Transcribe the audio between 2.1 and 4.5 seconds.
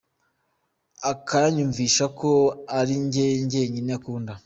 ko ari jye jyenyine akunda.